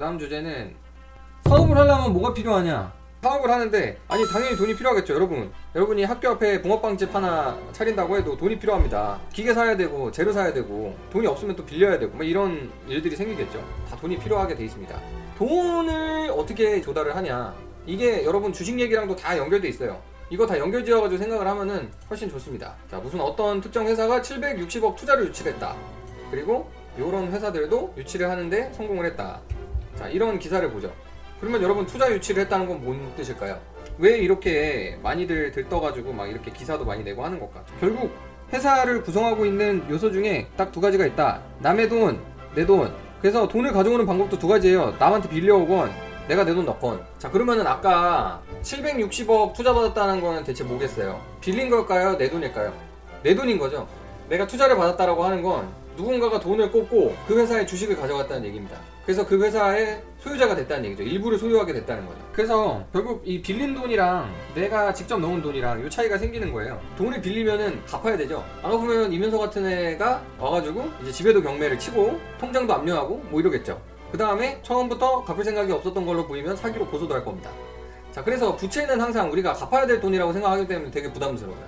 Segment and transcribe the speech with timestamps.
[0.00, 0.74] 다음 주제는
[1.44, 2.90] 사업을 하려면 뭐가 필요하냐?
[3.20, 5.52] 사업을 하는데 아니 당연히 돈이 필요하겠죠 여러분.
[5.74, 9.20] 여러분이 학교 앞에 붕어빵집 하나 차린다고 해도 돈이 필요합니다.
[9.30, 13.62] 기계 사야 되고 재료 사야 되고 돈이 없으면 또 빌려야 되고 뭐 이런 일들이 생기겠죠.
[13.90, 14.98] 다 돈이 필요하게 돼 있습니다.
[15.36, 17.54] 돈을 어떻게 조달을 하냐?
[17.84, 20.00] 이게 여러분 주식 얘기랑도 다 연결돼 있어요.
[20.30, 22.74] 이거 다 연결 지어가지고 생각을 하면은 훨씬 좋습니다.
[22.90, 25.76] 자 무슨 어떤 특정 회사가 760억 투자를 유치했다.
[26.30, 29.42] 그리고 이런 회사들도 유치를 하는데 성공을 했다
[29.98, 30.92] 자 이런 기사를 보죠
[31.40, 33.58] 그러면 여러분 투자 유치를 했다는 건 뭔 뜻일까요?
[33.98, 37.62] 왜 이렇게 많이들 들떠가지고 막 이렇게 기사도 많이 내고 하는 걸까?
[37.80, 38.10] 결국
[38.52, 41.40] 회사를 구성하고 있는 요소 중에 딱 두 가지가 있다.
[41.60, 42.20] 남의 돈,
[42.54, 42.92] 내 돈.
[43.20, 44.96] 그래서 돈을 가져오는 방법도 두 가지예요.
[44.98, 45.90] 남한테 빌려오건
[46.28, 47.04] 내가 내 돈 넣건.
[47.18, 51.20] 자 그러면은 아까 760억 투자받았다는 거는 대체 뭐겠어요?
[51.40, 52.16] 빌린 걸까요?
[52.16, 52.72] 내 돈일까요?
[53.22, 53.86] 내 돈인 거죠.
[54.30, 58.78] 내가 투자를 받았다라고 하는 건 누군가가 돈을 꽂고 그 회사의 주식을 가져갔다는 얘기입니다.
[59.04, 61.02] 그래서 그 회사의 소유자가 됐다는 얘기죠.
[61.02, 62.18] 일부를 소유하게 됐다는 거죠.
[62.32, 66.80] 그래서 결국 이 빌린 돈이랑 내가 직접 넣은 돈이랑 이 차이가 생기는 거예요.
[66.96, 68.44] 돈을 빌리면은 갚아야 되죠.
[68.62, 73.82] 안 갚으면 이면서 같은 애가 와가지고 이제 집에도 경매를 치고 통장도 압류하고 뭐 이러겠죠.
[74.12, 77.50] 그 다음에 처음부터 갚을 생각이 없었던 걸로 보이면 사기로 고소도 할 겁니다.
[78.12, 81.64] 자, 그래서 부채는 항상 우리가 갚아야 될 돈이라고 생각하기 때문에 되게 부담스러워요.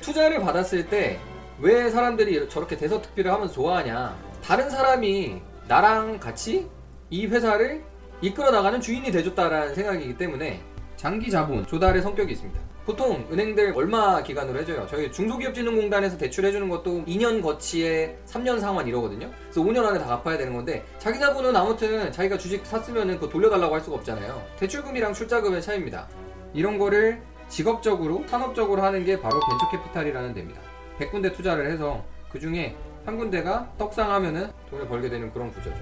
[0.00, 1.18] 투자를 받았을 때
[1.60, 4.16] 왜 사람들이 저렇게 대서특필을 하면서 좋아하냐?
[4.42, 6.68] 다른 사람이 나랑 같이
[7.10, 7.82] 이 회사를
[8.20, 10.62] 이끌어 나가는 주인이 돼줬다라는 생각이기 때문에
[10.96, 12.60] 장기 자본 조달의 성격이 있습니다.
[12.84, 14.86] 보통 은행들 얼마 기간으로 해줘요?
[14.88, 19.30] 저희 중소기업진흥공단에서 대출해주는 것도 2년 거치에 3년 상환 이러거든요.
[19.42, 23.74] 그래서 5년 안에 다 갚아야 되는 건데 자기 자본은 아무튼 자기가 주식 샀으면 그거 돌려달라고
[23.74, 24.42] 할 수가 없잖아요.
[24.58, 26.08] 대출금이랑 출자금의 차이입니다.
[26.54, 30.67] 이런 거를 직업적으로 산업적으로 하는 게 바로 벤처캐피탈이라는 데입니다.
[30.98, 35.80] 100군데 투자를 해서 그 중에 한 군데가 떡상하면은 돈을 벌게 되는 그런 구조죠.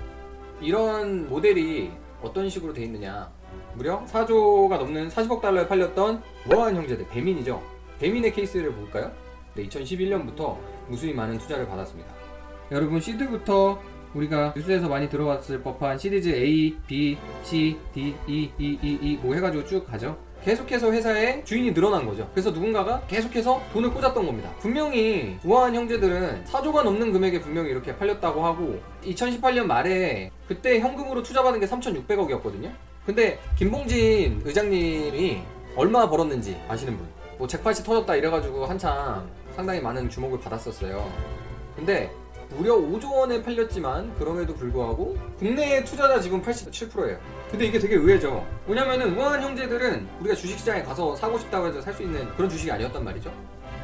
[0.61, 1.91] 이런 모델이
[2.23, 3.31] 어떤 식으로 돼 있느냐.
[3.75, 7.63] 무려 4조가 넘는 40억 달러에 팔렸던 우아한 형제들, 배민이죠.
[7.99, 9.11] 배민의 케이스를 볼까요?
[9.55, 10.57] 네, 2011년부터
[10.89, 12.13] 무수히 많은 투자를 받았습니다.
[12.71, 13.81] 여러분, 시드부터
[14.15, 19.35] 우리가 뉴스에서 많이 들어봤을 법한 시리즈 A, B, C, D, E, E, E, E 뭐
[19.35, 20.19] 해가지고 쭉 가죠.
[20.47, 22.31] 계속해서 회사의 주인이 늘어난 거죠.
[22.33, 24.49] 그래서 누군가가 계속해서 돈을 꽂았던 겁니다.
[24.61, 31.59] 분명히 우아한 형제들은 4조가 넘는 금액에 분명히 이렇게 팔렸다고 하고 2018년 말에 그때 현금으로 투자받은
[31.59, 32.71] 게 3,600억이었거든요.
[33.05, 35.43] 근데 김봉진 의장님이
[35.75, 37.09] 얼마 벌었는지 아시는 분?
[37.39, 41.11] 뭐 잭팟이 터졌다 이래가지고 한참 상당히 많은 주목을 받았었어요.
[41.75, 42.09] 근데
[42.51, 47.19] 무려 5조 원에 팔렸지만 그럼에도 불구하고 국내 투자자 지분 87%예요.
[47.51, 48.45] 근데 이게 되게 의외죠.
[48.67, 53.03] 왜냐면은 우한 형제들은 우리가 주식시장에 가서 사고 싶다고 해서 살 수 있는 그런 주식이 아니었단
[53.05, 53.33] 말이죠.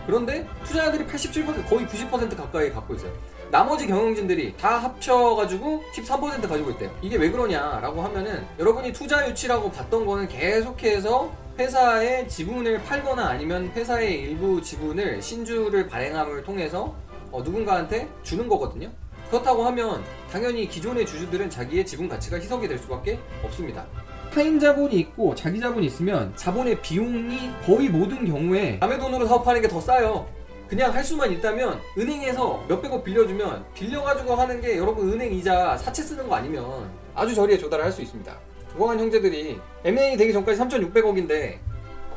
[0.06, 3.12] 그런데 투자자들이 87% 거의 90% 가까이 갖고 있어요.
[3.50, 6.90] 나머지 경영진들이 다 합쳐가지고 13% 가지고 있대요.
[7.02, 14.22] 이게 왜 그러냐라고 하면은 여러분이 투자 유치라고 봤던 거는 계속해서 회사의 지분을 팔거나 아니면 회사의
[14.22, 16.94] 일부 지분을 신주를 발행함을 통해서
[17.32, 18.90] 어, 누군가한테 주는 거거든요.
[19.30, 23.86] 그렇다고 하면 당연히 기존의 주주들은 자기의 지분 가치가 희석이 될 수밖에 없습니다.
[24.32, 29.68] 타인 자본이 있고 자기 자본이 있으면 자본의 비용이 거의 모든 경우에 남의 돈으로 사업하는 게
[29.68, 30.26] 더 싸요.
[30.68, 36.26] 그냥 할 수만 있다면 은행에서 몇백억 빌려주면 빌려가지고 하는 게 여러분 은행 이자 사채 쓰는
[36.28, 38.34] 거 아니면 아주 저리에 조달을 할 수 있습니다.
[38.78, 41.58] 우아한 형제들이 M&A 되기 전까지 3,600억인데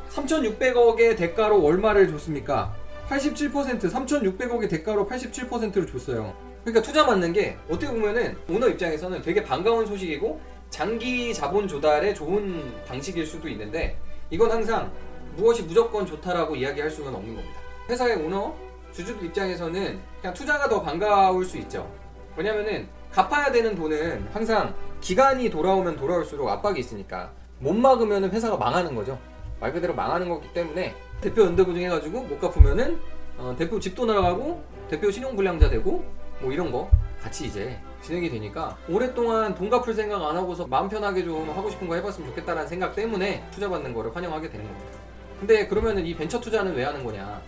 [0.08, 2.74] 3,600억의 대가로 얼마를 줬습니까?
[3.08, 6.34] 87% 3,600억의 대가로 87%를 줬어요.
[6.62, 10.40] 그러니까 투자 받는 게 어떻게 보면은 오너 입장에서는 되게 반가운 소식이고
[10.70, 13.96] 장기 자본 조달에 좋은 방식일 수도 있는데
[14.30, 14.90] 이건 항상
[15.36, 17.60] 무엇이 무조건 좋다라고 이야기할 수는 없는 겁니다.
[17.88, 18.54] 회사의 오너
[18.92, 21.88] 주주들 입장에서는 그냥 투자가 더 반가울 수 있죠.
[22.36, 27.30] 왜냐면은 갚아야 되는 돈은 항상 기간이 돌아오면 돌아올수록 압박이 있으니까
[27.60, 29.18] 못 막으면 회사가 망하는 거죠.
[29.60, 32.98] 말 그대로 망하는 거기 때문에 대표 연대보증 해가지고 못 갚으면은
[33.38, 36.04] 어, 대표 집도 날아가고 대표 신용불량자 되고
[36.40, 36.90] 뭐 이런 거
[37.20, 41.88] 같이 이제 진행이 되니까 오랫동안 돈 갚을 생각 안 하고서 마음 편하게 좀 하고 싶은
[41.88, 44.98] 거 해봤으면 좋겠다라는 생각 때문에 투자받는 거를 환영하게 되는 겁니다.
[45.40, 47.42] 근데 그러면은 이 벤처 투자는 왜 하는 거냐?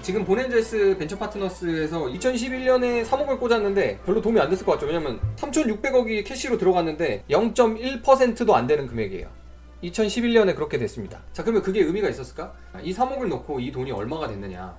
[0.00, 4.86] 지금 보넨젤스 벤처 파트너스에서 2011년에 3억을 꽂았는데 별로 도움이 안 됐을 것 같죠.
[4.86, 9.37] 왜냐면 3,600억이 캐시로 들어갔는데 0.1%도 안 되는 금액이에요.
[9.82, 11.20] 2011년에 그렇게 됐습니다.
[11.32, 12.52] 자, 그러면 그게 의미가 있었을까?
[12.82, 14.76] 이 3억을 놓고 이 돈이 얼마가 됐느냐?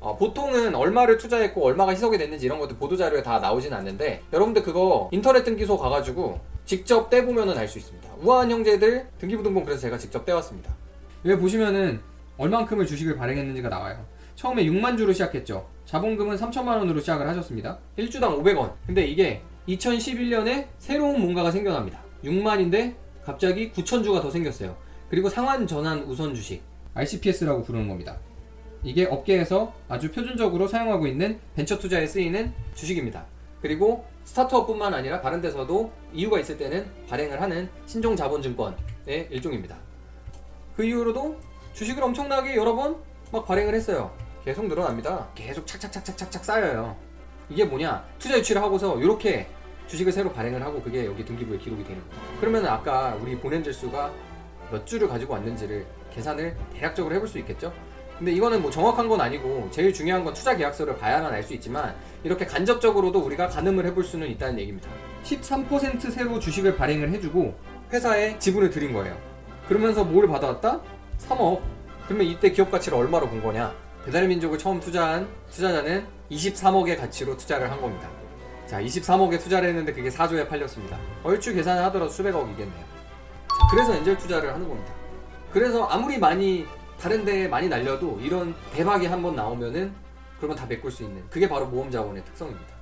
[0.00, 5.10] 어, 보통은 얼마를 투자했고 얼마가 희석이 됐는지 이런 것도 보도자료에 다 나오진 않는데 여러분들 그거
[5.12, 8.08] 인터넷 등기소 가가지고 직접 떼보면은 알 수 있습니다.
[8.22, 10.74] 우아한 형제들 등기부등본 그래서 제가 직접 떼왔습니다.
[11.26, 12.00] 여기 보시면은
[12.38, 14.02] 얼만큼을 주식을 발행했는지가 나와요.
[14.36, 15.68] 처음에 6만 주로 시작했죠.
[15.84, 17.78] 자본금은 3천만 원으로 시작을 하셨습니다.
[17.98, 18.72] 1주당 500원.
[18.86, 22.00] 근데 이게 2011년에 새로운 뭔가가 생겨납니다.
[22.24, 22.94] 6만인데
[23.30, 24.76] 갑자기 9천주가 더 생겼어요.
[25.08, 26.62] 그리고 상환 전환 우선 주식
[26.94, 28.18] RCPS라고 부르는 겁니다.
[28.82, 33.24] 이게 업계에서 아주 표준적으로 사용하고 있는 벤처 투자에 쓰이는 주식입니다.
[33.62, 39.76] 그리고 스타트업뿐만 아니라 다른 데서도 이유가 있을 때는 발행을 하는 신종 자본증권의 일종입니다.
[40.76, 41.38] 그 이후로도
[41.74, 44.10] 주식을 엄청나게 여러 번 막 발행을 했어요.
[44.44, 45.28] 계속 늘어납니다.
[45.34, 46.96] 계속 착착착착착착 쌓여요.
[47.48, 48.04] 이게 뭐냐?
[48.18, 49.46] 투자 유치를 하고서 이렇게
[49.90, 52.22] 주식을 새로 발행을 하고 그게 여기 등기부에 기록이 되는 거예요.
[52.38, 54.12] 그러면 아까 우리 보낸 질수가
[54.70, 55.84] 몇 주를 가지고 왔는지를
[56.14, 57.72] 계산을 대략적으로 해볼 수 있겠죠?
[58.16, 61.94] 근데 이거는 뭐 정확한 건 아니고 제일 중요한 건 투자 계약서를 봐야만 알 수 있지만
[62.22, 64.88] 이렇게 간접적으로도 우리가 가늠을 해볼 수는 있다는 얘기입니다.
[65.24, 67.54] 13% 새로 주식을 발행을 해주고
[67.92, 69.16] 회사에 지분을 드린 거예요.
[69.66, 70.80] 그러면서 뭘 받아왔다?
[71.18, 71.60] 3억.
[72.06, 73.74] 그러면 이때 기업 가치를 얼마로 본 거냐?
[74.04, 78.08] 배달의 민족을 처음 투자한 투자자는 23억의 가치로 투자를 한 겁니다.
[78.70, 80.96] 자, 23억에 투자를 했는데 그게 4조에 팔렸습니다.
[81.24, 82.84] 얼추 계산을 하더라도 수백억이겠네요.
[83.48, 84.94] 자, 그래서 엔젤 투자를 하는 겁니다.
[85.52, 86.68] 그래서 아무리 많이
[87.00, 89.92] 다른 데에 많이 날려도 이런 대박이 한번 나오면은
[90.36, 92.72] 그러면 다 메꿀 수 있는 그게 바로 모험 자본의 특성입니다.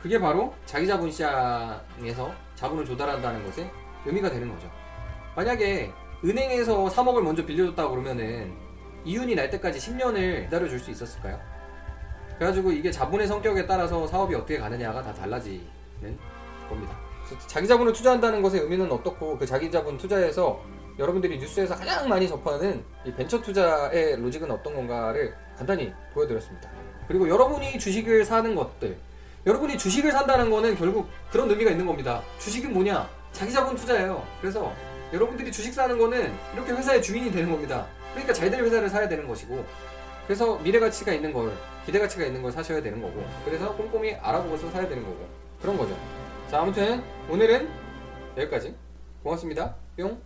[0.00, 3.70] 그게 바로 자기 자본 시장에서 자본을 조달한다는 것에
[4.06, 4.70] 의미가 되는 거죠.
[5.34, 5.92] 만약에
[6.24, 8.54] 은행에서 3억을 먼저 빌려줬다 그러면은
[9.04, 11.38] 이윤이 날 때까지 10년을 기다려줄 수 있었을까요?
[12.38, 15.60] 그래가지고 이게 자본의 성격에 따라서 사업이 어떻게 가느냐가 다 달라지는
[16.68, 16.96] 겁니다.
[17.46, 20.60] 자기 자본을 투자한다는 것의 의미는 어떻고 그 자기 자본 투자에서
[20.98, 26.70] 여러분들이 뉴스에서 가장 많이 접하는 이 벤처 투자의 로직은 어떤 건가를 간단히 보여드렸습니다.
[27.08, 28.96] 그리고 여러분이 주식을 사는 것들,
[29.46, 32.22] 여러분이 주식을 산다는 거는 결국 그런 의미가 있는 겁니다.
[32.38, 33.08] 주식은 뭐냐?
[33.32, 34.24] 자기 자본 투자예요.
[34.40, 34.72] 그래서
[35.12, 37.86] 여러분들이 주식 사는 거는 이렇게 회사의 주인이 되는 겁니다.
[38.12, 39.64] 그러니까 잘 될 회사를 사야 되는 것이고,
[40.26, 41.52] 그래서 미래 가치가 있는 걸,
[41.86, 45.24] 기대 가치가 있는 걸 사셔야 되는 거고, 그래서 꼼꼼히 알아보고서 사야 되는 거고,
[45.62, 45.96] 그런 거죠.
[46.50, 47.00] 자, 아무튼
[47.30, 47.68] 오늘은
[48.36, 48.74] 여기까지.
[49.22, 49.76] 고맙습니다.
[49.96, 50.20] 뿅.